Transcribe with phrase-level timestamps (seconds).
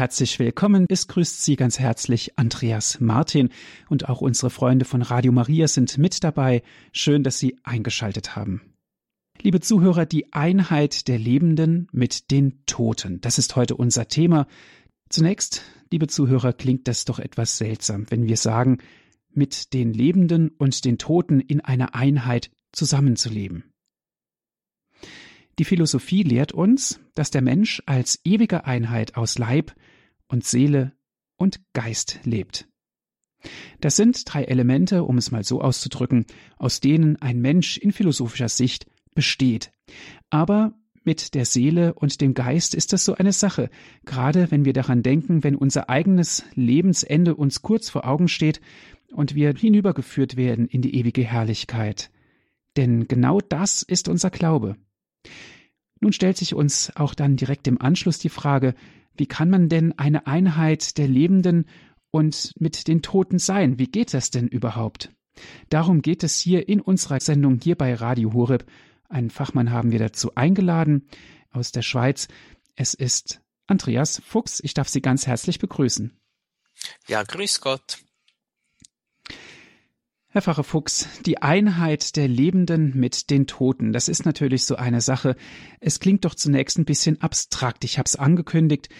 [0.00, 0.86] Herzlich willkommen.
[0.88, 3.50] Es grüßt Sie ganz herzlich Andreas Martin
[3.90, 6.62] und auch unsere Freunde von Radio Maria sind mit dabei.
[6.90, 8.62] Schön, dass Sie eingeschaltet haben.
[9.42, 13.20] Liebe Zuhörer, die Einheit der Lebenden mit den Toten.
[13.20, 14.46] Das ist heute unser Thema.
[15.10, 18.78] Zunächst, liebe Zuhörer, klingt das doch etwas seltsam, wenn wir sagen,
[19.28, 23.64] mit den Lebenden und den Toten in einer Einheit zusammenzuleben.
[25.58, 29.74] Die Philosophie lehrt uns, dass der Mensch als ewige Einheit aus Leib
[30.30, 30.92] und Seele
[31.36, 32.68] und Geist lebt.
[33.80, 36.26] Das sind drei Elemente, um es mal so auszudrücken,
[36.58, 39.72] aus denen ein Mensch in philosophischer Sicht besteht.
[40.28, 43.70] Aber mit der Seele und dem Geist ist das so eine Sache,
[44.04, 48.60] gerade wenn wir daran denken, wenn unser eigenes Lebensende uns kurz vor Augen steht
[49.10, 52.10] und wir hinübergeführt werden in die ewige Herrlichkeit.
[52.76, 54.76] Denn genau das ist unser Glaube.
[56.00, 58.74] Nun stellt sich uns auch dann direkt im Anschluss die Frage,
[59.20, 61.66] wie kann man denn eine Einheit der Lebenden
[62.10, 63.78] und mit den Toten sein?
[63.78, 65.10] Wie geht das denn überhaupt?
[65.68, 68.64] Darum geht es hier in unserer Sendung hier bei Radio Horeb.
[69.10, 71.06] Einen Fachmann haben wir dazu eingeladen
[71.50, 72.28] aus der Schweiz.
[72.76, 74.60] Es ist Andreas Fuchs.
[74.60, 76.18] Ich darf Sie ganz herzlich begrüßen.
[77.06, 77.98] Ja, grüß Gott.
[80.32, 85.00] Herr Pfarrer Fuchs, die Einheit der Lebenden mit den Toten, das ist natürlich so eine
[85.00, 85.34] Sache.
[85.80, 87.82] Es klingt doch zunächst ein bisschen abstrakt.
[87.82, 88.90] Ich habe es angekündigt.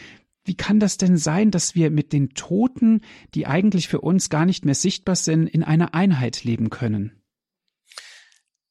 [0.42, 3.02] Wie kann das denn sein, dass wir mit den Toten,
[3.36, 7.22] die eigentlich für uns gar nicht mehr sichtbar sind, in einer Einheit leben können?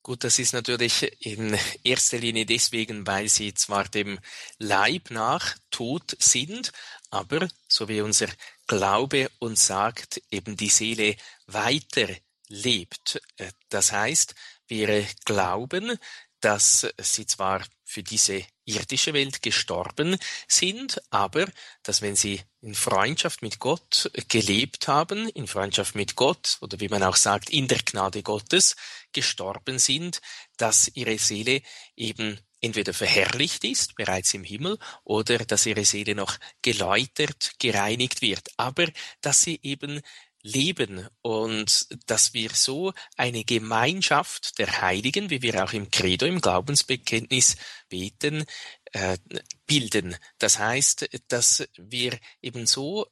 [0.03, 4.19] Gut, das ist natürlich in erster Linie deswegen, weil sie zwar dem
[4.57, 6.73] Leib nach tot sind,
[7.09, 8.27] aber, so wie unser
[8.67, 11.15] Glaube uns sagt, eben die Seele
[11.47, 12.09] weiter
[12.49, 13.21] lebt.
[13.37, 14.35] Äh, das heißt,
[14.67, 15.97] wir glauben,
[16.41, 21.47] dass sie zwar für diese irdische Welt gestorben sind, aber
[21.83, 26.87] dass wenn sie in Freundschaft mit Gott gelebt haben, in Freundschaft mit Gott oder wie
[26.87, 28.75] man auch sagt, in der Gnade Gottes
[29.11, 30.21] gestorben sind,
[30.57, 31.61] dass ihre Seele
[31.95, 38.49] eben entweder verherrlicht ist, bereits im Himmel, oder dass ihre Seele noch geläutert, gereinigt wird,
[38.57, 38.87] aber
[39.21, 40.01] dass sie eben
[40.41, 46.41] leben und dass wir so eine Gemeinschaft der Heiligen, wie wir auch im Credo, im
[46.41, 47.57] Glaubensbekenntnis
[47.89, 48.45] beten,
[48.91, 49.17] äh,
[49.65, 50.15] bilden.
[50.37, 53.07] Das heißt, dass wir eben so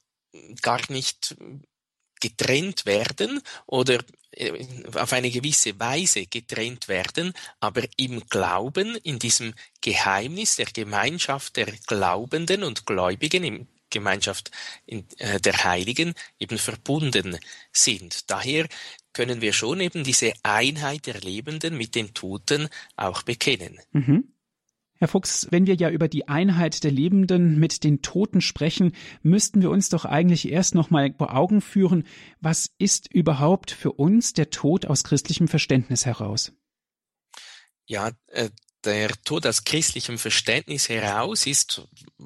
[0.61, 1.35] gar nicht
[2.19, 3.99] getrennt werden oder
[4.31, 11.55] äh, auf eine gewisse Weise getrennt werden, aber im Glauben, in diesem Geheimnis der Gemeinschaft
[11.55, 14.51] der Glaubenden und Gläubigen, im Gemeinschaft
[14.85, 17.37] in, äh, der Heiligen eben verbunden
[17.71, 18.29] sind.
[18.29, 18.67] Daher
[19.13, 23.79] können wir schon eben diese Einheit der Lebenden mit den Toten auch bekennen.
[23.91, 24.33] Mhm.
[24.99, 29.61] Herr Fuchs, wenn wir ja über die Einheit der Lebenden mit den Toten sprechen, müssten
[29.61, 32.03] wir uns doch eigentlich erst noch mal vor Augen führen,
[32.41, 36.51] was ist überhaupt für uns der Tod aus christlichem Verständnis heraus?
[37.85, 38.49] Ja, äh,
[38.87, 41.81] der Tod aus christlichem Verständnis heraus ist,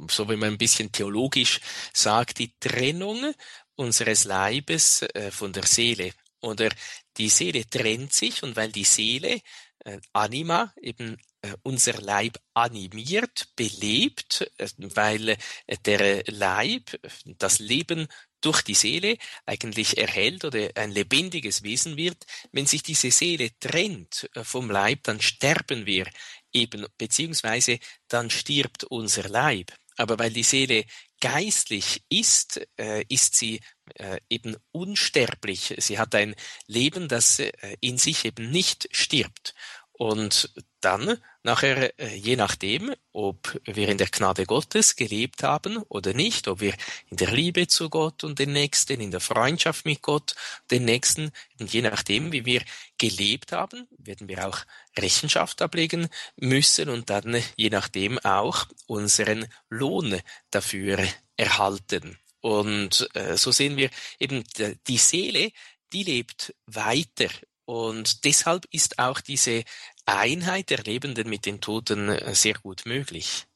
[0.09, 1.59] so wie man ein bisschen theologisch
[1.93, 3.33] sagt, die Trennung
[3.75, 6.13] unseres Leibes äh, von der Seele.
[6.39, 6.69] Oder
[7.17, 9.41] die Seele trennt sich und weil die Seele,
[9.85, 15.37] äh, Anima, eben äh, unser Leib animiert, belebt, weil
[15.85, 18.07] der Leib das Leben
[18.41, 22.25] durch die Seele eigentlich erhält oder ein lebendiges Wesen wird.
[22.51, 26.07] Wenn sich diese Seele trennt vom Leib, dann sterben wir
[26.53, 29.71] eben, beziehungsweise dann stirbt unser Leib.
[29.97, 30.85] Aber weil die Seele
[31.19, 33.61] geistlich ist, äh, ist sie
[33.95, 35.75] äh, eben unsterblich.
[35.77, 36.35] Sie hat ein
[36.67, 37.51] Leben, das äh,
[37.81, 39.53] in sich eben nicht stirbt.
[39.91, 46.13] Und dann nachher, äh, je nachdem, ob wir in der Gnade Gottes gelebt haben oder
[46.13, 46.73] nicht, ob wir
[47.09, 50.35] in der Liebe zu Gott und den Nächsten, in der Freundschaft mit Gott,
[50.69, 52.63] den Nächsten, und je nachdem, wie wir
[52.97, 54.59] gelebt haben, werden wir auch
[54.97, 60.19] Rechenschaft ablegen müssen und dann je nachdem auch unseren Lohn
[60.51, 60.99] dafür
[61.37, 62.17] erhalten.
[62.41, 63.89] Und äh, so sehen wir
[64.19, 64.43] eben
[64.87, 65.51] die Seele,
[65.93, 67.29] die lebt weiter
[67.71, 69.63] und deshalb ist auch diese
[70.05, 73.47] Einheit der Lebenden mit den Toten äh, sehr gut möglich.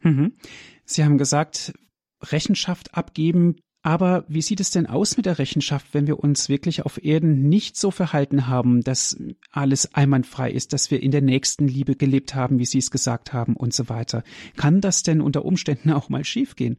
[0.00, 0.36] Mhm.
[0.84, 1.72] Sie haben gesagt,
[2.20, 3.56] Rechenschaft abgeben.
[3.80, 7.48] Aber wie sieht es denn aus mit der Rechenschaft, wenn wir uns wirklich auf Erden
[7.48, 9.16] nicht so verhalten haben, dass
[9.52, 13.32] alles einwandfrei ist, dass wir in der nächsten Liebe gelebt haben, wie Sie es gesagt
[13.32, 14.22] haben und so weiter?
[14.58, 16.76] Kann das denn unter Umständen auch mal schiefgehen?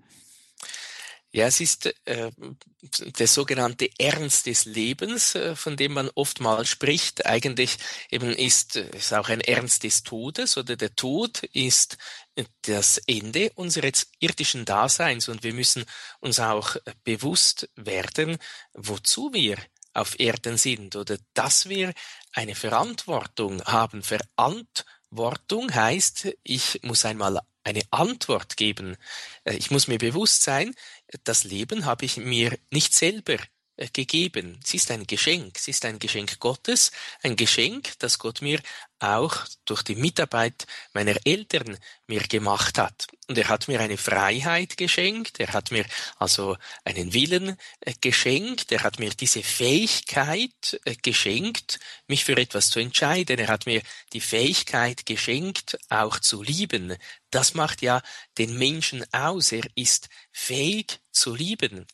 [1.32, 2.32] Ja, es ist äh,
[3.20, 7.26] der sogenannte Ernst des Lebens, äh, von dem man oftmals spricht.
[7.26, 7.78] Eigentlich
[8.10, 11.98] eben ist es auch ein Ernst des Todes oder der Tod ist
[12.62, 15.86] das Ende unseres irdischen Daseins und wir müssen
[16.20, 18.38] uns auch bewusst werden,
[18.74, 19.58] wozu wir
[19.94, 21.94] auf Erden sind oder dass wir
[22.32, 24.04] eine Verantwortung haben.
[24.04, 28.98] Verantwortung heißt, ich muss einmal eine Antwort geben.
[29.44, 30.74] Äh, ich muss mir bewusst sein,
[31.24, 33.38] das Leben habe ich mir nicht selber
[33.94, 34.60] gegeben.
[34.64, 35.58] Es ist ein Geschenk.
[35.58, 36.92] Es ist ein Geschenk Gottes,
[37.24, 38.60] ein Geschenk, das Gott mir
[39.00, 41.78] auch durch die Mitarbeit meiner Eltern
[42.08, 43.08] mir gemacht hat.
[43.28, 45.86] Und er hat mir eine Freiheit geschenkt, er hat mir
[46.18, 52.70] also einen Willen äh, geschenkt, er hat mir diese Fähigkeit äh, geschenkt, mich für etwas
[52.70, 53.82] zu entscheiden, er hat mir
[54.14, 56.96] die Fähigkeit geschenkt, auch zu lieben.
[57.30, 58.02] Das macht ja
[58.38, 61.86] den Menschen aus, er ist fähig zu lieben.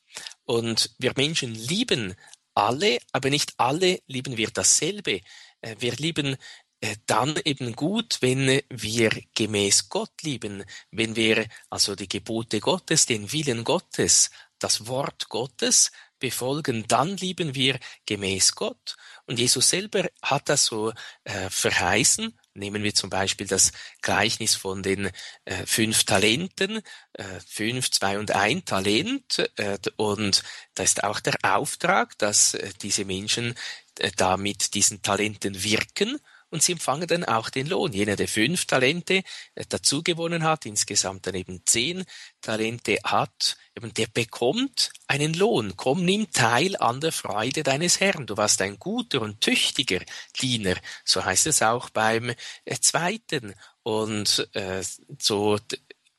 [0.45, 2.15] Und wir Menschen lieben
[2.53, 5.21] alle, aber nicht alle lieben wir dasselbe.
[5.61, 6.37] Äh, wir lieben
[6.81, 13.05] äh, dann eben gut, wenn wir gemäß Gott lieben, wenn wir also die Gebote Gottes,
[13.05, 14.29] den Willen Gottes,
[14.59, 18.95] das Wort Gottes befolgen, dann lieben wir gemäß Gott.
[19.25, 20.91] Und Jesus selber hat das so
[21.23, 23.71] äh, verheißen Nehmen wir zum Beispiel das
[24.01, 25.09] Gleichnis von den
[25.45, 26.81] äh, fünf Talenten,
[27.13, 29.49] äh, fünf, zwei und ein Talent.
[29.55, 30.43] Äh, und
[30.75, 33.55] da ist auch der Auftrag, dass äh, diese Menschen
[33.99, 36.19] äh, da mit diesen Talenten wirken
[36.53, 37.93] und sie empfangen dann auch den Lohn.
[37.93, 39.23] Jener, der fünf Talente
[39.55, 42.05] äh, dazu gewonnen hat, insgesamt dann eben zehn
[42.41, 45.73] Talente hat, eben der bekommt einen Lohn.
[45.75, 48.27] Komm, nimm teil an der Freude deines Herrn.
[48.27, 50.01] Du warst ein guter und tüchtiger
[50.39, 50.75] Diener.
[51.03, 52.29] So heißt es auch beim
[52.65, 53.55] äh, zweiten.
[53.81, 54.83] Und äh,
[55.19, 55.57] so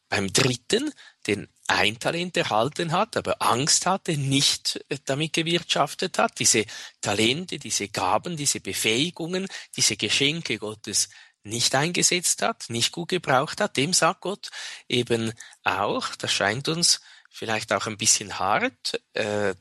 [0.08, 0.92] beim dritten,
[1.28, 6.66] den ein Talent erhalten hat, aber Angst hatte, nicht damit gewirtschaftet hat, diese
[7.00, 9.46] Talente, diese Gaben, diese Befähigungen,
[9.76, 11.08] diese Geschenke Gottes
[11.42, 14.50] nicht eingesetzt hat, nicht gut gebraucht hat, dem sagt Gott
[14.88, 15.32] eben
[15.62, 17.00] auch, das scheint uns
[17.30, 19.54] vielleicht auch ein bisschen hart, äh,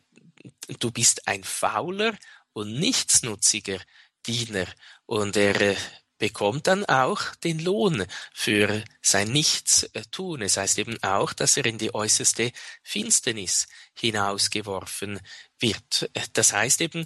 [0.80, 2.14] du bist ein fauler
[2.54, 3.80] und nichtsnutziger
[4.26, 4.68] Diener.
[5.06, 5.76] Und er äh,
[6.24, 10.42] bekommt dann auch den Lohn für sein Nichtstun.
[10.42, 15.20] Es heißt eben auch, dass er in die äußerste Finsternis hinausgeworfen
[15.60, 16.10] wird.
[16.32, 17.06] Das heißt eben,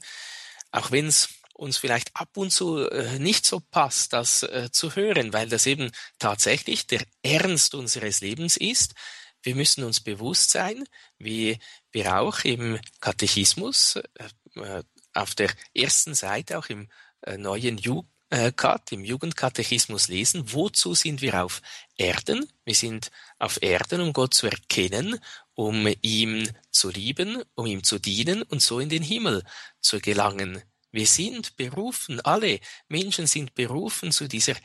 [0.69, 4.96] auch wenn es uns vielleicht ab und zu äh, nicht so passt, das äh, zu
[4.96, 8.94] hören, weil das eben tatsächlich der Ernst unseres Lebens ist.
[9.42, 10.88] Wir müssen uns bewusst sein,
[11.18, 11.58] wie
[11.92, 14.84] wir auch im Katechismus äh,
[15.16, 16.88] auf der ersten Seite, auch im
[17.36, 18.52] neuen Jugend äh,
[18.92, 21.62] im Jugendkatechismus lesen, wozu sind wir auf
[21.96, 22.52] Erden?
[22.66, 25.20] Wir sind auf Erden, um Gott zu erkennen,
[25.56, 29.44] um ihm zu lieben, um ihm zu dienen und so in den Himmel
[29.80, 30.62] zu gelangen.
[30.92, 34.56] Wir sind berufen, alle Menschen sind berufen zu dieser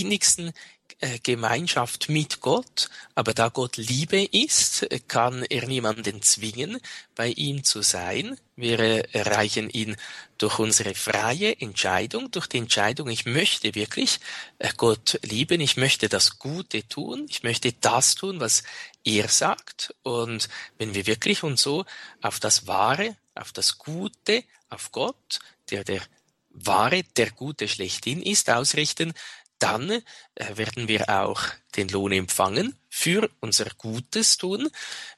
[0.00, 0.52] innigsten
[1.00, 6.78] äh, Gemeinschaft mit Gott, aber da Gott Liebe ist, kann er niemanden zwingen,
[7.14, 8.38] bei ihm zu sein.
[8.56, 8.78] Wir
[9.14, 9.96] erreichen ihn
[10.38, 14.20] durch unsere freie Entscheidung, durch die Entscheidung, ich möchte wirklich
[14.58, 18.62] äh, Gott lieben, ich möchte das Gute tun, ich möchte das tun, was
[19.04, 19.94] er sagt.
[20.02, 20.48] Und
[20.78, 21.84] wenn wir wirklich uns so
[22.22, 25.40] auf das Wahre, auf das Gute, auf Gott,
[25.70, 26.00] der der
[26.56, 29.12] Wahre, der Gute schlechthin ist, ausrichten,
[29.58, 30.02] dann äh,
[30.56, 31.42] werden wir auch
[31.76, 34.68] den Lohn empfangen für unser Gutes tun.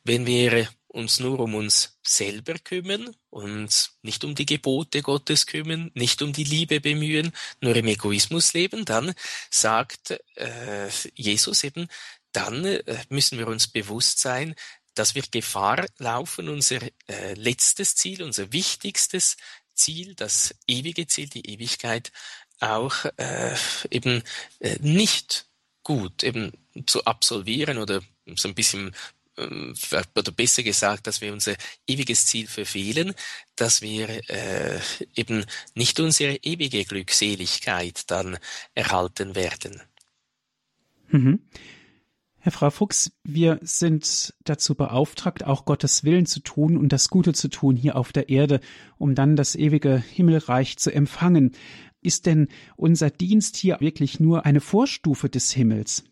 [0.05, 5.91] Wenn wir uns nur um uns selber kümmern und nicht um die Gebote Gottes kümmern,
[5.95, 9.15] nicht um die Liebe bemühen, nur im Egoismus leben, dann
[9.51, 11.89] sagt äh, Jesus eben,
[12.33, 14.55] dann äh, müssen wir uns bewusst sein,
[14.95, 19.37] dass wir Gefahr laufen, unser äh, letztes Ziel, unser wichtigstes
[19.75, 22.11] Ziel, das ewige Ziel, die Ewigkeit
[22.61, 23.55] auch äh,
[23.91, 24.23] eben
[24.61, 25.47] äh, nicht
[25.83, 26.53] gut eben
[26.87, 28.03] zu absolvieren oder
[28.37, 28.95] so ein bisschen
[29.39, 29.75] ähm,
[30.17, 31.55] oder besser gesagt, dass wir unser
[31.87, 33.15] ewiges Ziel verfehlen,
[33.57, 34.81] dass wir äh,
[35.15, 38.39] eben nicht unsere ewige Glückseligkeit dann
[38.75, 39.81] erhalten werden.
[41.09, 41.41] Mhm.
[42.41, 47.33] Herr Frau Fuchs, wir sind dazu beauftragt, auch Gottes Willen zu tun und das Gute
[47.33, 48.61] zu tun hier auf der Erde,
[48.97, 51.53] um dann das ewige Himmelreich zu empfangen.
[52.01, 56.05] Ist denn unser Dienst hier wirklich nur eine Vorstufe des Himmels?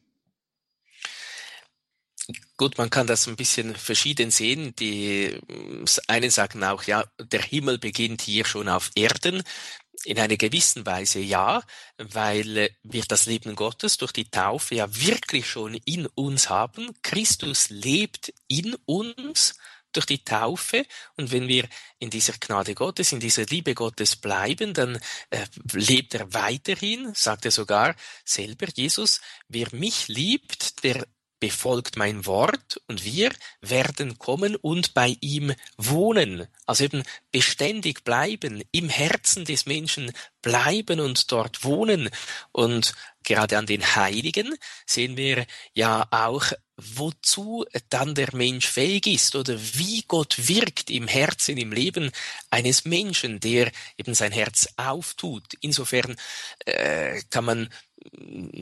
[2.57, 4.75] Gut, man kann das ein bisschen verschieden sehen.
[4.77, 5.39] Die
[6.09, 9.43] einen sagen auch, ja, der Himmel beginnt hier schon auf Erden.
[10.05, 11.63] In einer gewissen Weise ja,
[11.99, 16.91] weil wir das Leben Gottes durch die Taufe ja wirklich schon in uns haben.
[17.03, 19.55] Christus lebt in uns
[19.97, 20.87] durch die Taufe.
[21.17, 24.99] Und wenn wir in dieser Gnade Gottes, in dieser Liebe Gottes bleiben, dann
[25.31, 31.07] äh, lebt er weiterhin, sagt er sogar selber, Jesus, wer mich liebt, der
[31.39, 36.47] befolgt mein Wort und wir werden kommen und bei ihm wohnen.
[36.65, 42.09] Also eben beständig bleiben, im Herzen des Menschen bleiben und dort wohnen.
[42.53, 42.95] Und
[43.27, 44.55] gerade an den Heiligen
[44.87, 51.09] sehen wir ja auch, wozu dann der Mensch fähig ist oder wie Gott wirkt im
[51.09, 52.11] Herzen, im Leben
[52.51, 55.55] eines Menschen, der eben sein Herz auftut.
[55.61, 56.17] Insofern
[56.65, 57.69] äh, kann man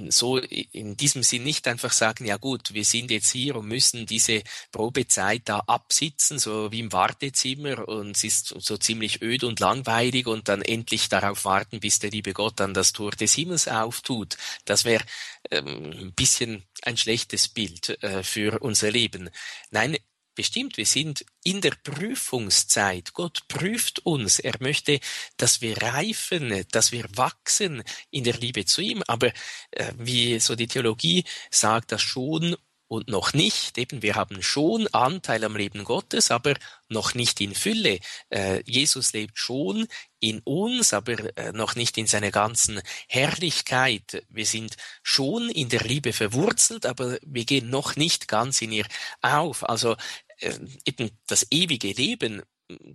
[0.09, 4.07] so in diesem Sinn nicht einfach sagen, ja gut, wir sind jetzt hier und müssen
[4.07, 9.61] diese Probezeit da absitzen, so wie im Wartezimmer und es ist so ziemlich öd und
[9.61, 13.69] langweilig und dann endlich darauf warten, bis der liebe Gott dann das Tor des Himmels
[13.69, 14.37] auftut.
[14.65, 15.05] Das wäre
[15.51, 19.31] ähm, ein bisschen ein schlechtes Bild äh, für unser Leben.
[19.71, 19.97] Nein,
[20.37, 23.13] Bestimmt, wir sind in der Prüfungszeit.
[23.13, 24.41] Gott prüft uns.
[24.41, 24.99] Er möchte,
[25.37, 29.05] dass wir reifen, dass wir wachsen in der Liebe zu ihm.
[29.07, 29.29] Aber
[29.71, 32.57] äh, wie so die Theologie sagt, das schon
[32.95, 33.77] und noch nicht.
[33.77, 36.55] Eben, wir haben schon Anteil am Leben Gottes, aber
[36.89, 37.99] noch nicht in Fülle.
[38.31, 39.87] Äh, Jesus lebt schon
[40.21, 44.25] in uns, aber äh, noch nicht in seiner ganzen Herrlichkeit.
[44.29, 48.87] Wir sind schon in der Liebe verwurzelt, aber wir gehen noch nicht ganz in ihr
[49.21, 49.69] auf.
[49.69, 49.97] Also
[50.39, 52.43] äh, eben das ewige Leben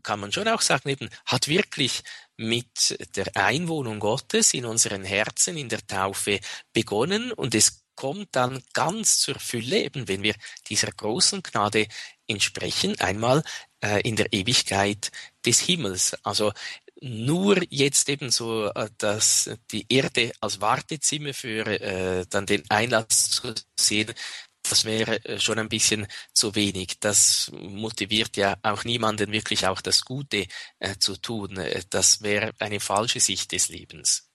[0.02, 2.04] kann man schon auch sagen, eben hat wirklich
[2.38, 6.40] mit der Einwohnung Gottes in unseren Herzen in der Taufe
[6.74, 10.34] begonnen und es kommt dann ganz zur Fülle, eben wenn wir
[10.70, 11.86] dieser großen Gnade
[12.28, 13.44] entsprechen, einmal
[13.84, 15.12] äh, in der Ewigkeit
[15.46, 16.16] des Himmels.
[16.24, 16.54] Also
[17.02, 23.32] nur jetzt eben so, äh, dass die Erde als Wartezimmer für äh, dann den Einlass
[23.32, 24.14] zu sehen,
[24.62, 27.00] das wäre äh, schon ein bisschen zu wenig.
[27.02, 30.48] Das motiviert ja auch niemanden wirklich auch das Gute
[30.80, 31.58] äh, zu tun.
[31.58, 34.29] Äh, das wäre eine falsche Sicht des Lebens.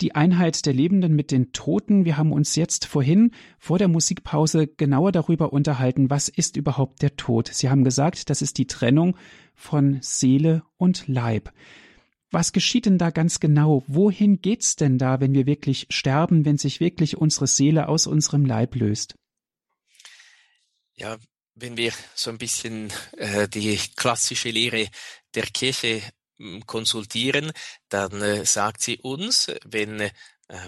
[0.00, 2.04] Die Einheit der Lebenden mit den Toten.
[2.04, 7.16] Wir haben uns jetzt vorhin vor der Musikpause genauer darüber unterhalten, was ist überhaupt der
[7.16, 7.48] Tod.
[7.48, 9.16] Sie haben gesagt, das ist die Trennung
[9.54, 11.52] von Seele und Leib.
[12.30, 13.84] Was geschieht denn da ganz genau?
[13.86, 18.44] Wohin geht's denn da, wenn wir wirklich sterben, wenn sich wirklich unsere Seele aus unserem
[18.44, 19.14] Leib löst?
[20.96, 21.16] Ja,
[21.54, 24.88] wenn wir so ein bisschen äh, die klassische Lehre
[25.36, 26.02] der Kirche
[26.66, 27.52] konsultieren,
[27.88, 30.10] dann äh, sagt sie uns, wenn äh,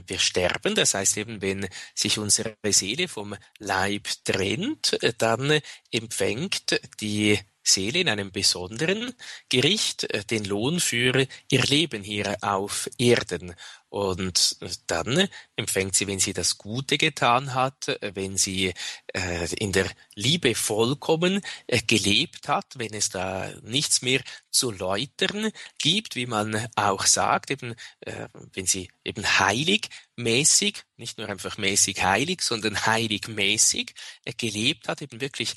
[0.07, 6.81] wir sterben, das heißt eben, wenn sich unsere Seele vom Leib trennt, äh, dann empfängt
[7.01, 9.13] die Seele in einem besonderen
[9.49, 13.55] Gericht äh, den Lohn für ihr Leben hier auf Erden.
[13.89, 14.57] Und
[14.89, 18.75] dann empfängt sie, wenn sie das Gute getan hat, äh, wenn sie
[19.15, 24.21] äh, in der Liebe vollkommen äh, gelebt hat, wenn es da nichts mehr
[24.51, 31.19] zu läutern gibt, wie man auch sagt, eben äh, wenn sie eben heilig mäßig, nicht
[31.19, 33.95] nur einfach mäßig heilig, sondern heilig mäßig
[34.25, 35.55] äh, gelebt hat, eben wirklich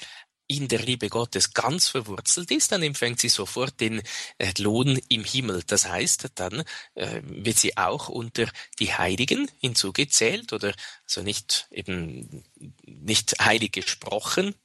[0.50, 4.02] in der Liebe Gottes ganz verwurzelt ist, dann empfängt sie sofort den
[4.40, 5.64] äh, Lohn im Himmel.
[5.66, 6.64] Das heißt, dann
[6.96, 8.48] äh, wird sie auch unter
[8.80, 12.44] die Heiligen hinzugezählt oder also nicht eben
[12.84, 14.56] nicht heilig gesprochen,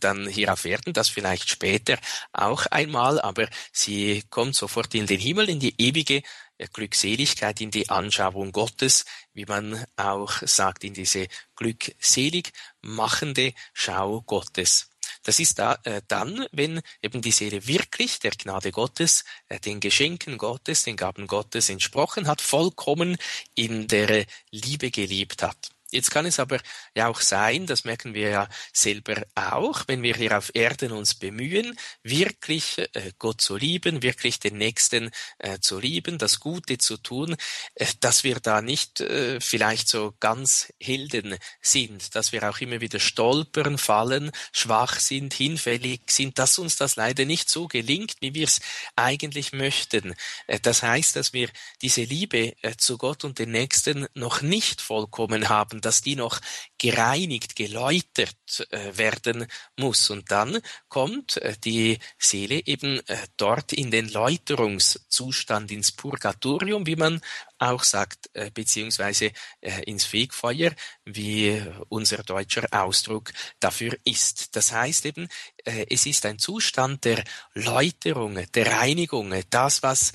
[0.00, 1.98] dann hier auf Erden, das vielleicht später
[2.32, 6.22] auch einmal, aber sie kommt sofort in den Himmel, in die ewige
[6.56, 14.22] äh, Glückseligkeit, in die Anschauung Gottes, wie man auch sagt, in diese glückselig machende Schau
[14.22, 14.93] Gottes.
[15.24, 19.80] Das ist da, äh, dann, wenn eben die Seele wirklich der Gnade Gottes, äh, den
[19.80, 23.16] Geschenken Gottes, den Gaben Gottes entsprochen hat, vollkommen
[23.54, 25.73] in der Liebe gelebt hat.
[25.94, 26.58] Jetzt kann es aber
[26.96, 31.14] ja auch sein, das merken wir ja selber auch, wenn wir hier auf Erden uns
[31.14, 36.96] bemühen, wirklich äh, Gott zu lieben, wirklich den Nächsten äh, zu lieben, das Gute zu
[36.96, 37.36] tun,
[37.76, 39.04] äh, dass wir da nicht
[39.38, 46.02] vielleicht so ganz Helden sind, dass wir auch immer wieder stolpern, fallen, schwach sind, hinfällig
[46.08, 48.60] sind, dass uns das leider nicht so gelingt, wie wir es
[48.96, 50.14] eigentlich möchten.
[50.62, 51.48] Das heißt, dass wir
[51.82, 56.40] diese Liebe zu Gott und den Nächsten noch nicht vollkommen haben dass die noch
[56.78, 58.36] gereinigt, geläutert
[58.70, 59.46] äh, werden
[59.78, 60.10] muss.
[60.10, 66.96] Und dann kommt äh, die Seele eben äh, dort in den Läuterungszustand, ins Purgatorium, wie
[66.96, 67.20] man
[67.58, 70.72] auch sagt, äh, beziehungsweise äh, ins Fegfeuer,
[71.04, 74.56] wie unser deutscher Ausdruck dafür ist.
[74.56, 75.28] Das heißt eben,
[75.64, 77.24] äh, es ist ein Zustand der
[77.54, 80.12] Läuterung, der Reinigung, das, was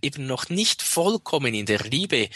[0.00, 2.28] eben noch nicht vollkommen in der Liebe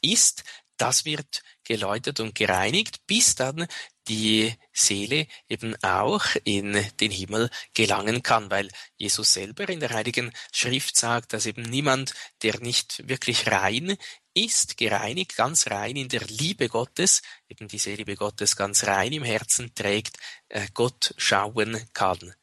[0.00, 0.44] ist,
[0.80, 3.66] das wird geläutert und gereinigt, bis dann
[4.08, 10.32] die Seele eben auch in den Himmel gelangen kann, weil Jesus selber in der Heiligen
[10.52, 13.96] Schrift sagt, dass eben niemand, der nicht wirklich rein
[14.34, 19.24] ist, gereinigt, ganz rein in der Liebe Gottes, eben diese Liebe Gottes ganz rein im
[19.24, 20.16] Herzen trägt,
[20.48, 22.34] äh, Gott schauen kann.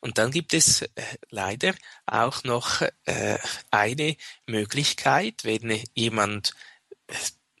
[0.00, 0.88] Und dann gibt es äh,
[1.30, 1.74] leider
[2.06, 3.38] auch noch äh,
[3.70, 4.16] eine
[4.46, 6.52] Möglichkeit, wenn jemand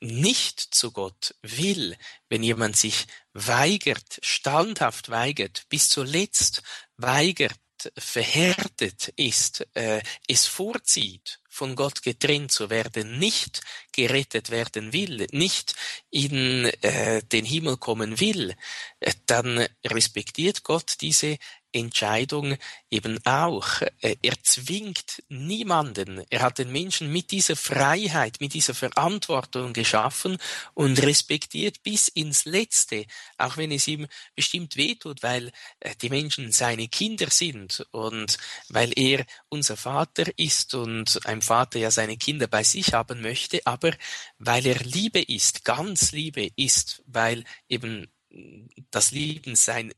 [0.00, 1.96] nicht zu Gott will,
[2.28, 6.62] wenn jemand sich weigert, standhaft weigert, bis zuletzt
[6.96, 7.58] weigert,
[7.96, 13.62] verhärtet ist, äh, es vorzieht, von Gott getrennt zu werden, nicht
[13.92, 15.74] gerettet werden will, nicht
[16.08, 18.54] in äh, den Himmel kommen will,
[19.00, 21.36] äh, dann respektiert Gott diese
[21.72, 22.56] Entscheidung
[22.90, 23.82] eben auch.
[24.00, 26.24] Äh, er zwingt niemanden.
[26.30, 30.38] Er hat den Menschen mit dieser Freiheit, mit dieser Verantwortung geschaffen
[30.74, 33.04] und respektiert bis ins Letzte,
[33.36, 38.38] auch wenn es ihm bestimmt wehtut, weil äh, die Menschen seine Kinder sind und
[38.68, 43.60] weil er unser Vater ist und ein Vater ja seine Kinder bei sich haben möchte,
[43.64, 43.92] aber
[44.38, 48.06] weil er Liebe ist, ganz Liebe ist, weil eben
[48.90, 49.92] das Lieben sein,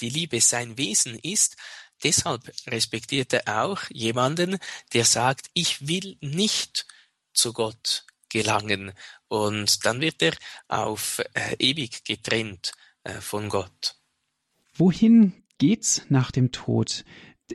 [0.00, 1.56] die Liebe sein Wesen ist,
[2.02, 4.58] deshalb respektiert er auch jemanden,
[4.92, 6.86] der sagt, ich will nicht
[7.32, 8.92] zu Gott gelangen
[9.28, 10.34] und dann wird er
[10.68, 12.72] auf äh, ewig getrennt
[13.04, 13.96] äh, von Gott.
[14.74, 17.04] Wohin geht's nach dem Tod?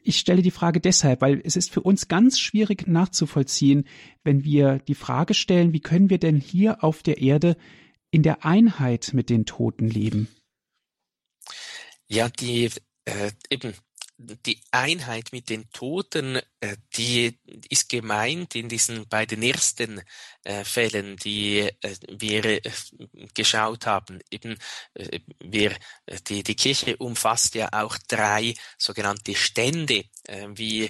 [0.04, 3.86] Ich stelle die Frage deshalb, weil es ist für uns ganz schwierig nachzuvollziehen,
[4.24, 7.58] wenn wir die Frage stellen, wie können wir denn hier auf der Erde
[8.12, 10.28] in der Einheit mit den Toten leben?
[12.08, 12.70] Ja, die
[13.06, 13.74] äh, eben
[14.20, 17.38] die Einheit mit den Toten, äh, die
[17.70, 20.02] ist gemeint in diesen beiden ersten
[20.44, 22.62] äh, Fällen, die äh, wir
[23.34, 24.20] geschaut haben.
[24.30, 24.58] Eben,
[25.40, 25.76] wir,
[26.28, 30.04] die, die Kirche umfasst ja auch drei sogenannte Stände,
[30.50, 30.90] wie,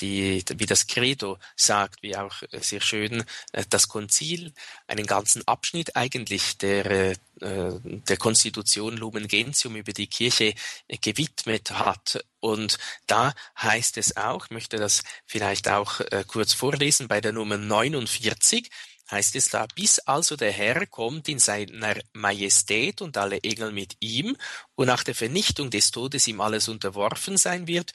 [0.00, 3.24] die, wie das Credo sagt, wie auch sehr schön
[3.68, 4.52] das Konzil,
[4.86, 10.54] einen ganzen Abschnitt eigentlich der der Konstitution Lumen Gentium über die Kirche
[11.00, 12.24] gewidmet hat.
[12.40, 18.70] Und da heißt es auch, möchte das vielleicht auch kurz vorlesen, bei der Nummer 49,
[19.10, 23.96] heißt es da, bis also der Herr kommt in seiner Majestät und alle Engel mit
[24.00, 24.36] ihm
[24.74, 27.92] und nach der Vernichtung des Todes ihm alles unterworfen sein wird,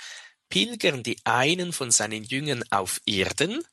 [0.50, 3.64] pilgern die einen von seinen Jüngern auf Erden,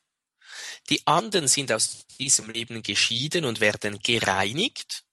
[0.89, 5.04] die anderen sind aus diesem Leben geschieden und werden gereinigt,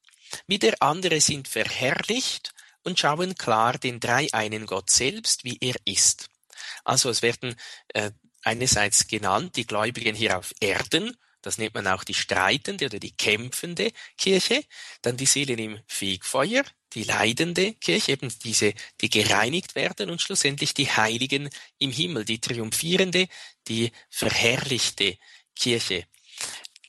[0.47, 6.29] wieder andere sind verherrlicht und schauen klar den dreieinen Gott selbst, wie er ist.
[6.85, 7.57] Also es werden
[7.89, 8.11] äh,
[8.43, 13.17] einerseits genannt die Gläubigen hier auf Erden, das nennt man auch die streitende oder die
[13.17, 14.65] kämpfende Kirche.
[15.03, 20.73] Dann die Seelen im Fegfeuer, die leidende Kirche, eben diese, die gereinigt werden und schlussendlich
[20.73, 23.27] die Heiligen im Himmel, die triumphierende,
[23.67, 25.19] die verherrlichte
[25.57, 26.07] Kirche.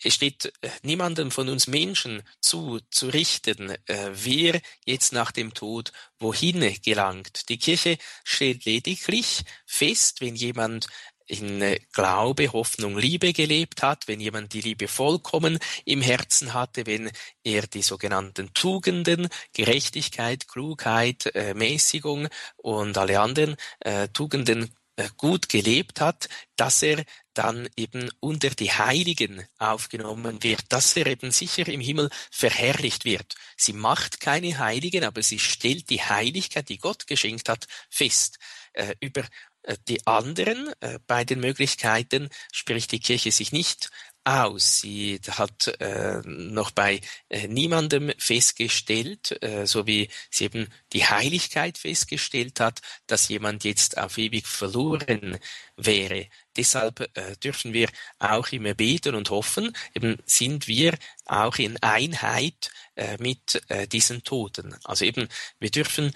[0.03, 5.53] Es steht äh, niemandem von uns Menschen zu, zu richten, äh, wer jetzt nach dem
[5.53, 7.49] Tod wohin gelangt.
[7.49, 10.87] Die Kirche stellt lediglich fest, wenn jemand
[11.25, 16.85] in äh, Glaube, Hoffnung, Liebe gelebt hat, wenn jemand die Liebe vollkommen im Herzen hatte,
[16.85, 17.09] wenn
[17.43, 24.73] er die sogenannten Tugenden, Gerechtigkeit, Klugheit, äh, Mäßigung und alle anderen äh, Tugenden
[25.17, 27.03] gut gelebt hat, dass er
[27.33, 33.35] dann eben unter die Heiligen aufgenommen wird, dass er eben sicher im Himmel verherrlicht wird.
[33.57, 38.37] Sie macht keine Heiligen, aber sie stellt die Heiligkeit, die Gott geschenkt hat, fest.
[38.73, 39.23] Äh, über
[39.63, 43.89] äh, die anderen äh, beiden Möglichkeiten spricht die Kirche sich nicht
[44.23, 44.81] aus.
[44.81, 51.77] Sie hat äh, noch bei äh, niemandem festgestellt, äh, so wie sie eben die Heiligkeit
[51.77, 55.37] festgestellt hat, dass jemand jetzt auf ewig verloren
[55.75, 56.27] wäre.
[56.55, 62.71] Deshalb äh, dürfen wir auch immer beten und hoffen, eben sind wir auch in Einheit
[62.95, 64.75] äh, mit äh, diesen Toten.
[64.83, 65.27] Also eben,
[65.59, 66.11] wir dürfen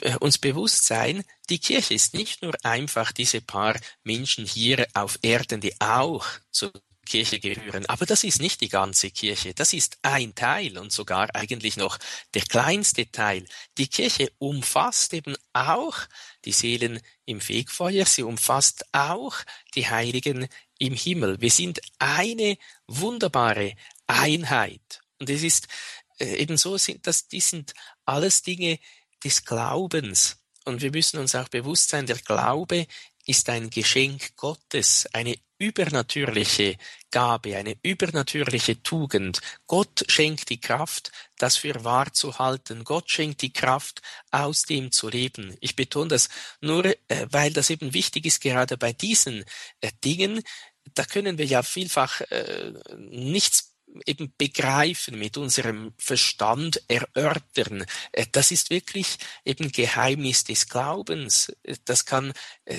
[0.00, 5.18] äh, uns bewusst sein, die Kirche ist nicht nur einfach diese paar Menschen hier auf
[5.22, 6.72] Erden, die auch zur
[7.04, 7.86] Kirche gehören.
[7.86, 9.54] Aber das ist nicht die ganze Kirche.
[9.54, 11.98] Das ist ein Teil und sogar eigentlich noch
[12.34, 13.44] der kleinste Teil.
[13.78, 15.96] Die Kirche umfasst eben auch
[16.44, 18.06] die Seelen im Fegfeuer.
[18.06, 19.36] Sie umfasst auch
[19.74, 21.40] die Heiligen im Himmel.
[21.40, 23.74] Wir sind eine wunderbare
[24.06, 25.00] Einheit.
[25.18, 25.68] Und es ist
[26.18, 28.78] äh, eben so, sind das, die sind alles Dinge
[29.22, 30.38] des Glaubens.
[30.64, 32.86] Und wir müssen uns auch bewusst sein, der Glaube
[33.26, 36.76] ist ein Geschenk Gottes, eine übernatürliche
[37.10, 39.40] Gabe, eine übernatürliche Tugend.
[39.66, 42.84] Gott schenkt die Kraft, das für wahr zu halten.
[42.84, 45.56] Gott schenkt die Kraft, aus dem zu leben.
[45.60, 46.28] Ich betone das
[46.60, 46.94] nur, äh,
[47.30, 49.44] weil das eben wichtig ist, gerade bei diesen
[49.80, 50.42] äh, Dingen.
[50.92, 53.70] Da können wir ja vielfach äh, nichts
[54.06, 57.86] eben begreifen, mit unserem Verstand erörtern.
[58.32, 61.52] Das ist wirklich eben Geheimnis des Glaubens.
[61.84, 62.32] Das kann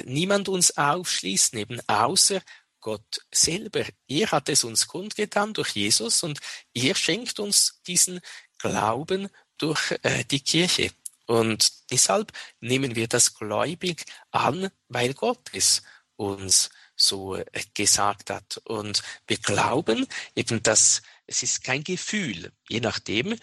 [0.04, 2.42] niemand uns aufschließen, eben außer
[2.86, 3.84] Gott selber.
[4.08, 6.40] Er hat es uns kundgetan durch Jesus und
[6.72, 8.20] er schenkt uns diesen
[8.60, 9.96] Glauben durch
[10.30, 10.92] die Kirche.
[11.26, 15.82] Und deshalb nehmen wir das gläubig an, weil Gott es
[16.16, 18.62] uns so äh, gesagt hat.
[18.66, 22.52] Und wir glauben eben, dass es ist kein Gefühl.
[22.70, 23.36] Je nachdem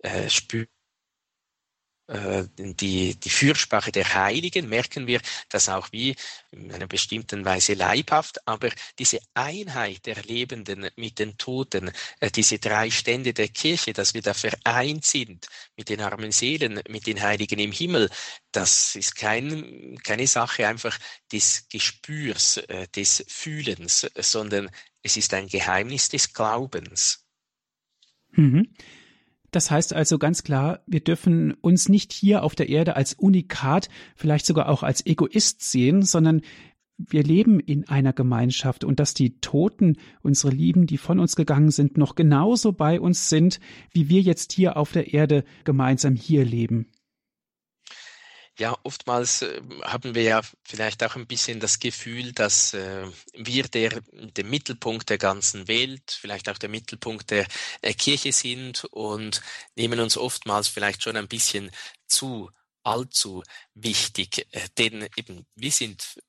[0.00, 0.79] äh, spüren äh,
[2.58, 6.16] die, die Fürsprache der Heiligen merken wir das auch wie
[6.50, 12.58] in einer bestimmten Weise leibhaft, aber diese Einheit der Lebenden mit den Toten, äh, diese
[12.58, 15.46] drei Stände der Kirche, dass wir da vereint sind
[15.76, 18.10] mit den armen Seelen, mit den Heiligen im Himmel,
[18.50, 20.98] das ist kein, keine Sache einfach
[21.30, 24.68] des Gespürs, äh, des Fühlens, sondern
[25.02, 27.24] es ist ein Geheimnis des Glaubens.
[28.32, 28.74] Mhm.
[29.50, 33.88] Das heißt also ganz klar, wir dürfen uns nicht hier auf der Erde als Unikat,
[34.14, 36.42] vielleicht sogar auch als Egoist sehen, sondern
[37.08, 41.70] wir leben in einer Gemeinschaft und dass die Toten, unsere Lieben, die von uns gegangen
[41.70, 43.58] sind, noch genauso bei uns sind,
[43.90, 46.88] wie wir jetzt hier auf der Erde gemeinsam hier leben.
[48.60, 53.62] Ja, oftmals äh, haben wir ja vielleicht auch ein bisschen das Gefühl, dass äh, wir
[53.62, 57.46] der, der Mittelpunkt der ganzen Welt, vielleicht auch der Mittelpunkt der
[57.80, 59.40] äh, Kirche sind und
[59.76, 61.70] nehmen uns oftmals vielleicht schon ein bisschen
[62.06, 62.50] zu
[62.82, 63.42] allzu
[63.72, 66.20] wichtig, äh, denn eben wir sind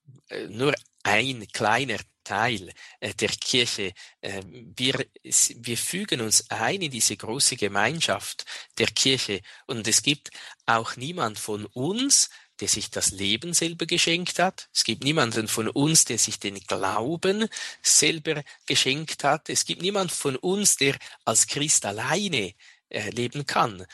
[0.48, 3.94] nur ein kleiner Teil äh, der Kirche.
[4.22, 8.46] Äh, wir, wir fügen uns ein in diese große Gemeinschaft
[8.78, 10.30] der Kirche und es gibt
[10.66, 12.30] auch niemand von uns,
[12.60, 14.70] der sich das Leben selber geschenkt hat.
[14.74, 17.48] Es gibt niemanden von uns, der sich den Glauben
[17.82, 19.50] selber geschenkt hat.
[19.50, 22.54] Es gibt niemand von uns, der als Christ alleine
[22.90, 23.86] äh, leben kann.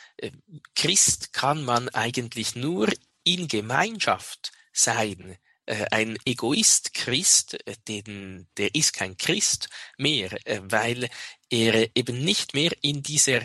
[0.75, 2.89] Christ kann man eigentlich nur
[3.23, 5.37] in Gemeinschaft sein
[5.91, 11.09] ein Egoist Christ, äh, den, der ist kein Christ mehr, äh, weil
[11.49, 13.41] er eben nicht mehr in dieser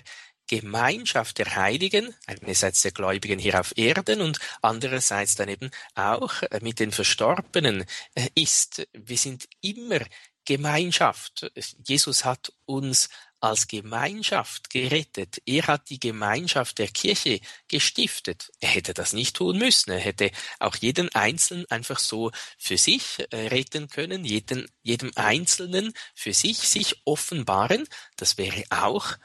[0.47, 6.79] Gemeinschaft der Heiligen, einerseits der Gläubigen hier auf Erden und andererseits dann eben auch mit
[6.79, 7.87] den Verstorbenen
[8.35, 8.87] ist.
[8.93, 10.01] Wir sind immer
[10.45, 11.51] Gemeinschaft.
[11.87, 13.09] Jesus hat uns
[13.43, 15.43] als Gemeinschaft gerettet.
[15.47, 18.51] Er hat die Gemeinschaft der Kirche gestiftet.
[18.61, 19.91] Er hätte das nicht tun müssen.
[19.91, 25.93] Er hätte auch jeden Einzelnen einfach so für sich äh, retten können, jeden, jedem Einzelnen
[26.15, 27.87] für sich sich offenbaren.
[28.17, 29.17] Das wäre auch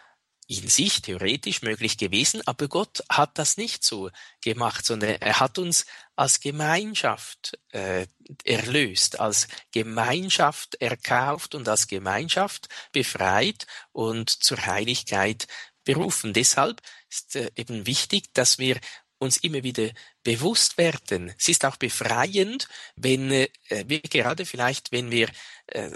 [0.47, 4.09] in sich theoretisch möglich gewesen, aber Gott hat das nicht so
[4.41, 8.07] gemacht, sondern er hat uns als Gemeinschaft äh,
[8.45, 15.47] erlöst, als Gemeinschaft erkauft und als Gemeinschaft befreit und zur Heiligkeit
[15.83, 16.31] berufen.
[16.31, 18.79] Deshalb ist äh, eben wichtig, dass wir
[19.19, 19.89] uns immer wieder
[20.27, 21.33] bewusst werden.
[21.39, 25.29] Es ist auch befreiend, wenn äh, wir gerade vielleicht, wenn wir
[25.67, 25.91] äh,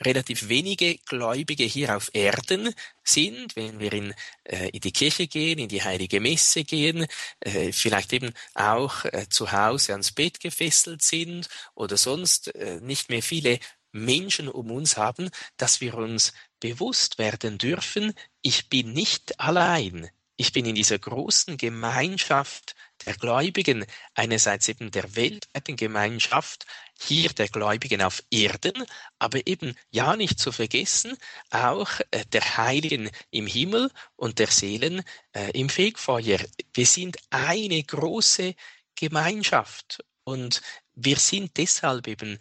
[0.00, 2.72] relativ wenige Gläubige hier auf Erden
[3.04, 7.06] sind, wenn wir in, äh, in die Kirche gehen, in die heilige Messe gehen,
[7.40, 13.10] äh, vielleicht eben auch äh, zu Hause ans Bett gefesselt sind oder sonst äh, nicht
[13.10, 13.58] mehr viele
[13.92, 20.08] Menschen um uns haben, dass wir uns bewusst werden dürfen, ich bin nicht allein.
[20.38, 22.74] Ich bin in dieser großen Gemeinschaft
[23.06, 26.66] der Gläubigen, einerseits eben der weltweiten Gemeinschaft,
[27.00, 28.84] hier der Gläubigen auf Erden,
[29.18, 31.16] aber eben ja nicht zu vergessen,
[31.50, 36.40] auch äh, der Heiligen im Himmel und der Seelen äh, im Fegfeuer.
[36.74, 38.54] Wir sind eine große
[38.94, 40.60] Gemeinschaft und
[40.94, 42.38] wir sind deshalb eben,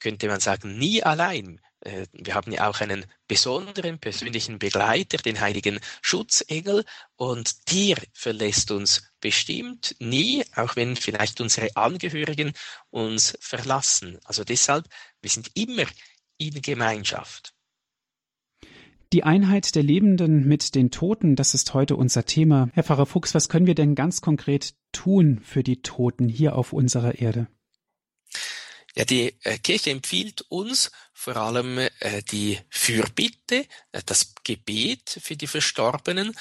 [0.00, 1.60] könnte man sagen, nie allein.
[1.88, 6.84] Äh, wir haben ja auch einen besonderen persönlichen Begleiter, den heiligen Schutzengel,
[7.16, 12.52] und der verlässt uns bestimmt nie, auch wenn vielleicht unsere Angehörigen
[12.90, 14.18] uns verlassen.
[14.24, 14.86] Also deshalb,
[15.20, 15.84] wir sind immer
[16.36, 17.54] in Gemeinschaft.
[19.14, 22.68] Die Einheit der Lebenden mit den Toten, das ist heute unser Thema.
[22.74, 26.74] Herr Pfarrer Fuchs, was können wir denn ganz konkret tun für die Toten hier auf
[26.74, 27.48] unserer Erde?
[28.98, 35.36] Ja, die äh, Kirche empfiehlt uns vor allem äh, die Fürbitte, äh, das Gebet für
[35.36, 36.34] die Verstorbenen,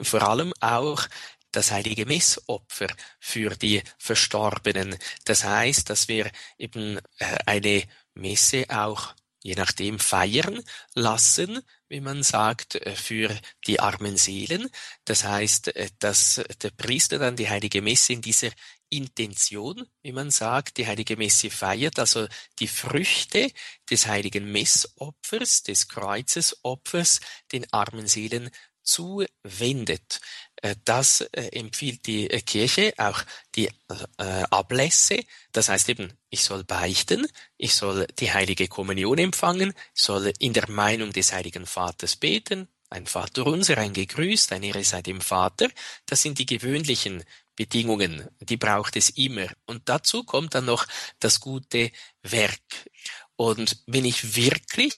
[0.00, 1.06] vor allem auch
[1.50, 2.86] das heilige Messopfer
[3.20, 4.96] für die Verstorbenen.
[5.24, 7.00] Das heißt, dass wir eben
[7.46, 7.82] eine
[8.14, 10.62] Messe auch je nachdem feiern
[10.94, 14.70] lassen, wie man sagt, für die armen Seelen.
[15.04, 18.50] Das heißt, dass der Priester dann die heilige Messe in dieser
[18.92, 22.26] Intention, wie man sagt, die heilige Messe feiert, also
[22.58, 23.50] die Früchte
[23.90, 27.20] des heiligen Messopfers, des Kreuzesopfers,
[27.52, 28.50] den armen Seelen
[28.82, 30.20] zuwendet.
[30.56, 33.22] Äh, das äh, empfiehlt die äh, Kirche, auch
[33.54, 33.70] die
[34.16, 35.20] Ablässe.
[35.52, 37.26] Das heißt eben, ich soll beichten,
[37.58, 43.06] ich soll die heilige Kommunion empfangen, soll in der Meinung des heiligen Vaters beten, ein
[43.06, 45.68] Vater unser, ein Gegrüßt, ein Ehre sei dem Vater.
[46.06, 47.24] Das sind die gewöhnlichen
[47.56, 49.46] Bedingungen, die braucht es immer.
[49.66, 50.86] Und dazu kommt dann noch
[51.18, 51.90] das gute
[52.22, 52.90] Werk.
[53.36, 54.94] Und wenn ich wirklich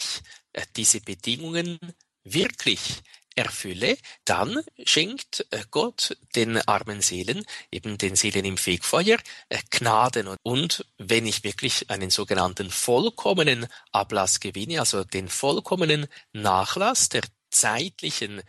[0.77, 1.79] diese Bedingungen
[2.25, 3.03] wirklich
[3.35, 10.29] erfülle, dann schenkt äh, Gott den armen Seelen, eben den Seelen im Fegfeuer, äh, Gnaden.
[10.43, 18.43] Und wenn ich wirklich einen sogenannten vollkommenen Ablass gewinne, also den vollkommenen Nachlass der zeitlichen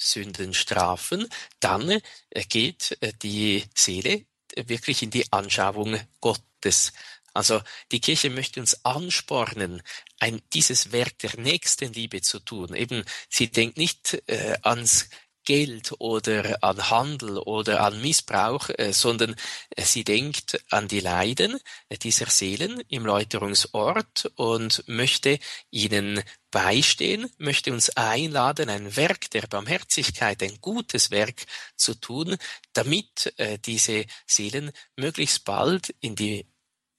[0.00, 1.28] Sündenstrafen,
[1.60, 1.90] dann
[2.30, 4.24] äh, geht die Seele
[4.56, 6.92] wirklich in die Anschauung Gottes.
[7.32, 7.60] Also
[7.92, 9.82] die Kirche möchte uns anspornen,
[10.18, 12.74] ein, dieses Werk der Nächstenliebe zu tun.
[12.74, 15.08] Eben, sie denkt nicht äh, ans
[15.50, 19.34] Geld oder an Handel oder an Missbrauch, äh, sondern
[19.70, 21.58] äh, sie denkt an die Leiden
[21.88, 25.40] äh, dieser Seelen im Läuterungsort und möchte
[25.72, 32.36] ihnen beistehen, möchte uns einladen, ein Werk der Barmherzigkeit, ein gutes Werk zu tun,
[32.72, 33.32] damit
[33.66, 36.46] diese Seelen möglichst bald in die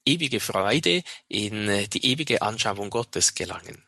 [0.06, 3.82] ewige Freude, in die ewige Anschauung Gottes gelangen.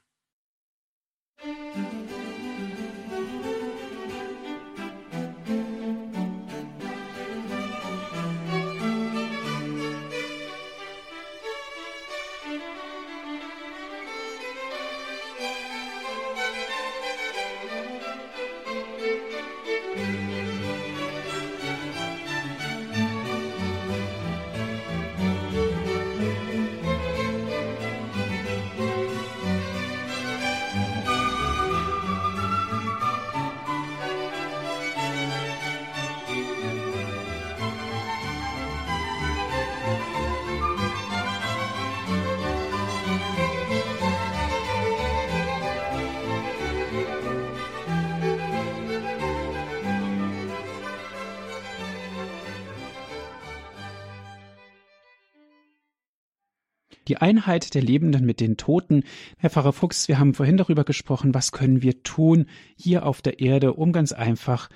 [57.08, 59.04] Die Einheit der Lebenden mit den Toten.
[59.38, 63.40] Herr Pfarrer Fuchs, wir haben vorhin darüber gesprochen, was können wir tun hier auf der
[63.40, 64.68] Erde, um ganz einfach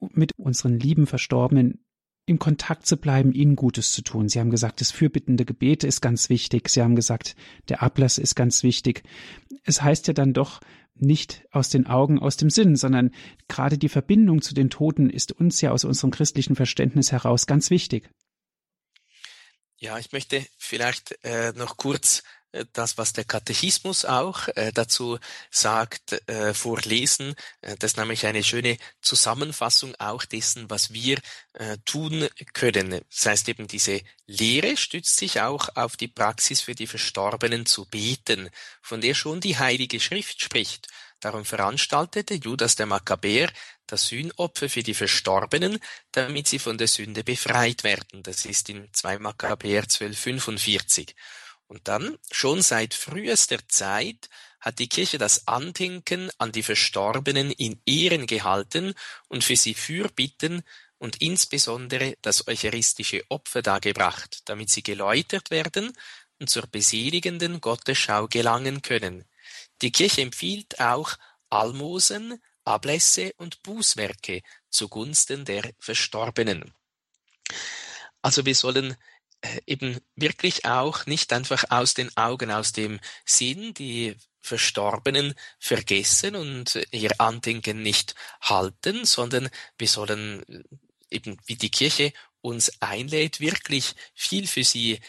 [0.00, 1.84] mit unseren lieben Verstorbenen
[2.26, 4.28] im Kontakt zu bleiben, ihnen Gutes zu tun.
[4.28, 6.68] Sie haben gesagt, das fürbittende Gebet ist ganz wichtig.
[6.68, 7.36] Sie haben gesagt,
[7.68, 9.02] der Ablass ist ganz wichtig.
[9.64, 10.60] Es heißt ja dann doch
[10.94, 13.10] nicht aus den Augen, aus dem Sinn, sondern
[13.48, 17.70] gerade die Verbindung zu den Toten ist uns ja aus unserem christlichen Verständnis heraus ganz
[17.70, 18.08] wichtig.
[19.78, 25.18] Ja, ich möchte vielleicht äh, noch kurz äh, das, was der Katechismus auch äh, dazu
[25.50, 27.34] sagt, äh, vorlesen.
[27.60, 31.18] Äh, das ist nämlich eine schöne Zusammenfassung auch dessen, was wir
[31.54, 33.00] äh, tun können.
[33.10, 37.84] Das heißt eben, diese Lehre stützt sich auch auf die Praxis für die Verstorbenen zu
[37.86, 40.88] beten, von der schon die Heilige Schrift spricht.
[41.24, 43.50] Darum veranstaltete Judas der Makkabäer
[43.86, 45.78] das Sühnopfer für die Verstorbenen,
[46.12, 48.22] damit sie von der Sünde befreit werden.
[48.22, 51.16] Das ist in 2 Makkabäer 1245.
[51.66, 54.28] Und dann, schon seit frühester Zeit,
[54.60, 58.92] hat die Kirche das Andenken an die Verstorbenen in Ehren gehalten
[59.28, 60.62] und für sie Fürbitten
[60.98, 65.96] und insbesondere das eucharistische Opfer dargebracht, damit sie geläutert werden
[66.38, 69.24] und zur beseligenden Gottesschau gelangen können.
[69.82, 71.16] Die Kirche empfiehlt auch
[71.50, 76.72] Almosen, Ablässe und Bußwerke zugunsten der Verstorbenen.
[78.22, 78.96] Also wir sollen
[79.42, 86.36] äh, eben wirklich auch nicht einfach aus den Augen, aus dem Sinn die Verstorbenen vergessen
[86.36, 90.62] und ihr Andenken nicht halten, sondern wir sollen äh,
[91.10, 95.00] eben wie die Kirche uns einlädt, wirklich viel für sie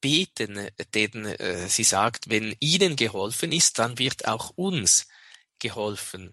[0.00, 5.06] beten, denn äh, sie sagt, wenn ihnen geholfen ist, dann wird auch uns
[5.58, 6.32] geholfen.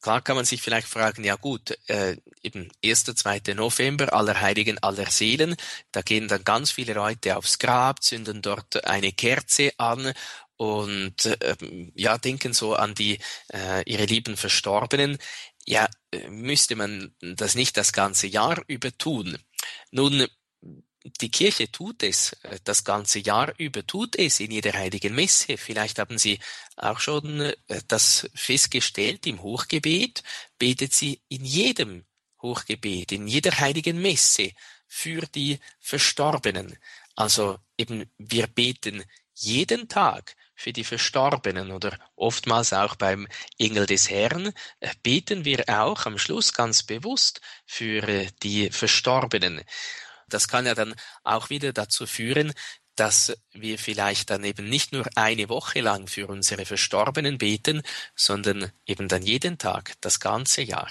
[0.00, 3.54] Klar kann man sich vielleicht fragen, ja gut, äh, eben 1., 2.
[3.54, 5.56] November, Allerheiligen, aller Seelen,
[5.90, 10.12] da gehen dann ganz viele Leute aufs Grab, zünden dort eine Kerze an
[10.56, 11.56] und äh,
[11.94, 13.18] ja, denken so an die
[13.52, 15.18] äh, ihre lieben Verstorbenen.
[15.66, 19.36] Ja, äh, müsste man das nicht das ganze Jahr über tun?
[19.90, 20.26] Nun,
[21.04, 25.56] die Kirche tut es, äh, das ganze Jahr über tut es in jeder heiligen Messe.
[25.56, 26.38] Vielleicht haben Sie
[26.76, 27.54] auch schon äh,
[27.86, 30.22] das festgestellt, im Hochgebet
[30.58, 32.04] betet sie in jedem
[32.42, 34.52] Hochgebet, in jeder heiligen Messe
[34.86, 36.78] für die Verstorbenen.
[37.14, 44.10] Also eben, wir beten jeden Tag für die Verstorbenen oder oftmals auch beim Engel des
[44.10, 49.62] Herrn äh, beten wir auch am Schluss ganz bewusst für die Verstorbenen.
[50.28, 52.52] Das kann ja dann auch wieder dazu führen,
[52.96, 57.82] dass wir vielleicht dann eben nicht nur eine Woche lang für unsere Verstorbenen beten,
[58.16, 60.88] sondern eben dann jeden Tag, das ganze Jahr.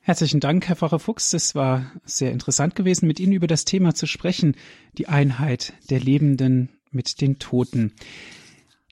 [0.00, 1.34] Herzlichen Dank, Herr Pfarrer Fuchs.
[1.34, 4.56] Es war sehr interessant gewesen, mit Ihnen über das Thema zu sprechen,
[4.96, 7.92] die Einheit der Lebenden mit den Toten.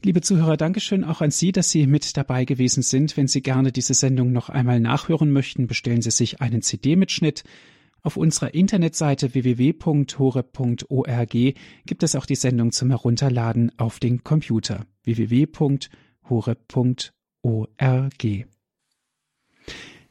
[0.03, 3.17] Liebe Zuhörer, Dankeschön auch an Sie, dass Sie mit dabei gewesen sind.
[3.17, 7.45] Wenn Sie gerne diese Sendung noch einmal nachhören möchten, bestellen Sie sich einen CD-Mitschnitt.
[8.03, 11.33] Auf unserer Internetseite www.hore.org
[11.87, 15.87] gibt es auch die Sendung zum Herunterladen auf den Computer www.hore.org.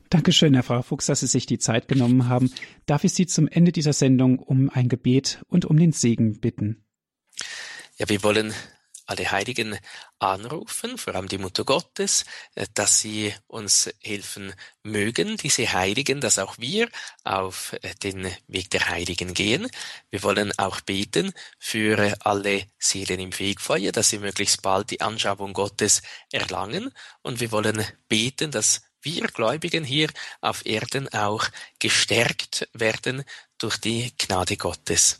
[0.09, 2.51] Dankeschön, Herr Frau Fuchs, dass Sie sich die Zeit genommen haben.
[2.85, 6.85] Darf ich Sie zum Ende dieser Sendung um ein Gebet und um den Segen bitten?
[7.97, 8.53] Ja, wir wollen
[9.05, 9.77] alle Heiligen
[10.19, 16.39] anrufen, vor allem die Mutter Gottes, äh, dass sie uns helfen mögen, diese Heiligen, dass
[16.39, 16.89] auch wir
[17.23, 19.69] auf äh, den Weg der Heiligen gehen.
[20.09, 25.53] Wir wollen auch beten für alle Seelen im Fegfeuer, dass sie möglichst bald die Anschauung
[25.53, 26.91] Gottes erlangen.
[27.21, 30.09] Und wir wollen beten, dass wir Gläubigen hier
[30.41, 31.47] auf Erden auch
[31.79, 33.23] gestärkt werden
[33.59, 35.19] durch die Gnade Gottes.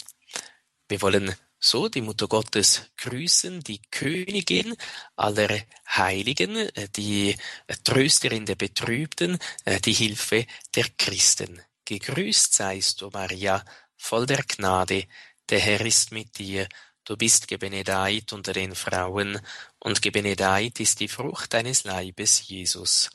[0.88, 4.76] Wir wollen so die Mutter Gottes grüßen, die Königin
[5.16, 5.50] aller
[5.88, 7.36] Heiligen, äh, die
[7.84, 11.60] Trösterin der Betrübten, äh, die Hilfe der Christen.
[11.86, 13.64] Gegrüßt seist du, Maria,
[13.96, 15.06] voll der Gnade,
[15.50, 16.68] der Herr ist mit dir,
[17.04, 19.40] du bist gebenedeit unter den Frauen,
[19.80, 23.12] und gebenedeit ist die Frucht deines Leibes, Jesus.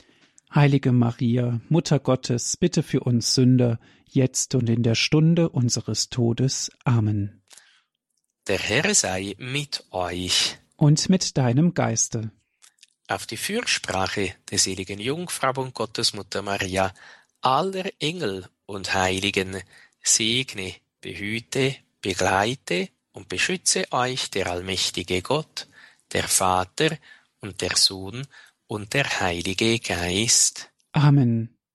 [0.53, 6.71] Heilige Maria, Mutter Gottes, bitte für uns Sünder, jetzt und in der Stunde unseres Todes.
[6.83, 7.40] Amen.
[8.51, 10.57] Der Herr sei mit euch.
[10.75, 12.31] Und mit deinem Geiste.
[13.07, 16.93] Auf die Fürsprache der seligen Jungfrau und Gottesmutter Maria,
[17.39, 19.61] aller Engel und Heiligen,
[20.03, 25.69] segne, behüte, begleite und beschütze euch der allmächtige Gott,
[26.11, 26.97] der Vater
[27.39, 28.27] und der Sohn
[28.67, 30.69] und der Heilige Geist.
[30.91, 31.55] Amen.